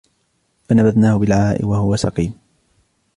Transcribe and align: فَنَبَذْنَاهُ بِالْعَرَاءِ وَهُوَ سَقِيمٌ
فَنَبَذْنَاهُ 0.69 1.17
بِالْعَرَاءِ 1.17 1.65
وَهُوَ 1.65 1.95
سَقِيمٌ 1.95 2.33